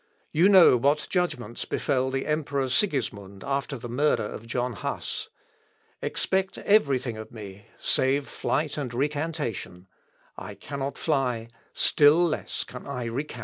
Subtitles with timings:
[0.31, 5.29] You know what judgments befel the emperor Sigismund after the murder of John Huss.
[6.01, 9.85] Expect every thing of me save flight and recantation;
[10.35, 13.39] I cannot fly, still less can I recant."